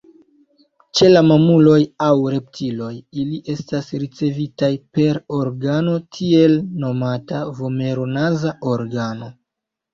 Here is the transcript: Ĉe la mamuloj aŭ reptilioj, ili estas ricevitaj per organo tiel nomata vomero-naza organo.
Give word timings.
Ĉe 0.99 1.09
la 1.09 1.21
mamuloj 1.31 1.75
aŭ 2.05 2.15
reptilioj, 2.35 2.89
ili 3.25 3.37
estas 3.57 3.93
ricevitaj 4.05 4.71
per 4.99 5.21
organo 5.43 5.95
tiel 6.19 6.59
nomata 6.87 7.47
vomero-naza 7.63 8.59
organo. 8.77 9.33